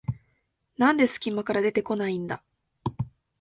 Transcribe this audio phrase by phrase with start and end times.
[0.79, 2.43] なんですき間から出てこないんだ